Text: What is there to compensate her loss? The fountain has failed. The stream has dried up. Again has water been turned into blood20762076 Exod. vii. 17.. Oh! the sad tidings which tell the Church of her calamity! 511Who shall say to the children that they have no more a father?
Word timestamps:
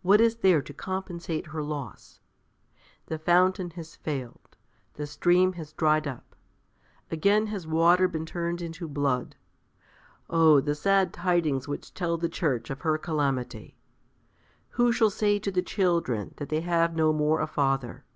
What 0.00 0.22
is 0.22 0.36
there 0.36 0.62
to 0.62 0.72
compensate 0.72 1.48
her 1.48 1.62
loss? 1.62 2.18
The 3.04 3.18
fountain 3.18 3.68
has 3.72 3.94
failed. 3.94 4.56
The 4.94 5.06
stream 5.06 5.52
has 5.52 5.74
dried 5.74 6.06
up. 6.06 6.34
Again 7.10 7.48
has 7.48 7.66
water 7.66 8.08
been 8.08 8.24
turned 8.24 8.62
into 8.62 8.88
blood20762076 8.88 9.20
Exod. 9.20 10.30
vii. 10.30 10.30
17.. 10.30 10.30
Oh! 10.30 10.60
the 10.62 10.74
sad 10.74 11.12
tidings 11.12 11.68
which 11.68 11.92
tell 11.92 12.16
the 12.16 12.30
Church 12.30 12.70
of 12.70 12.80
her 12.80 12.96
calamity! 12.96 13.76
511Who 14.78 14.92
shall 14.94 15.10
say 15.10 15.38
to 15.38 15.50
the 15.52 15.60
children 15.60 16.32
that 16.38 16.48
they 16.48 16.62
have 16.62 16.96
no 16.96 17.12
more 17.12 17.42
a 17.42 17.46
father? 17.46 18.06